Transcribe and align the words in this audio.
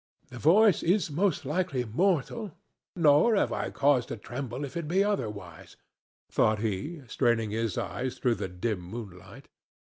"The 0.29 0.39
voice 0.39 0.81
is 0.81 1.11
most 1.11 1.45
likely 1.45 1.85
mortal, 1.85 2.57
nor 2.95 3.35
have 3.35 3.53
I 3.53 3.69
cause 3.69 4.03
to 4.07 4.17
tremble 4.17 4.65
if 4.65 4.75
it 4.75 4.87
be 4.87 5.03
otherwise," 5.03 5.77
thought 6.27 6.57
he, 6.57 7.03
straining 7.07 7.51
his 7.51 7.77
eyes 7.77 8.17
through 8.17 8.33
the 8.41 8.47
dim 8.47 8.79
moonlight. 8.81 9.47